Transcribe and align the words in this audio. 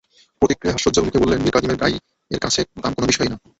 প্রতিক্রিয়ায় 0.41 0.75
হাস্যোজ্জ্বল 0.75 1.03
মুখে 1.05 1.21
বললেন, 1.23 1.39
মীরকাদিমের 1.41 1.79
গাইয়ের 1.81 2.39
কাছে 2.41 2.61
দাম 2.83 2.91
কোনো 2.93 3.07
বিষয়ই 3.11 3.29
না। 3.31 3.37